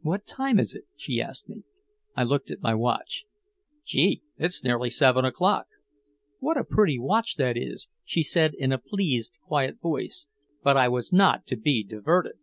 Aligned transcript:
"What 0.00 0.26
time 0.26 0.58
is 0.58 0.74
it?" 0.74 0.84
she 0.96 1.20
asked 1.20 1.50
me. 1.50 1.62
I 2.16 2.22
looked 2.24 2.50
at 2.50 2.62
my 2.62 2.74
watch. 2.74 3.26
"Gee! 3.84 4.22
It's 4.38 4.64
nearly 4.64 4.88
seven 4.88 5.26
o'clock!" 5.26 5.66
"What 6.38 6.56
a 6.56 6.64
pretty 6.64 6.98
watch 6.98 7.36
that 7.36 7.58
is," 7.58 7.90
she 8.02 8.22
said 8.22 8.54
in 8.54 8.72
a 8.72 8.78
pleased, 8.78 9.38
quiet 9.46 9.78
voice, 9.82 10.28
but 10.62 10.78
I 10.78 10.88
was 10.88 11.12
not 11.12 11.46
to 11.48 11.58
be 11.58 11.84
diverted. 11.84 12.38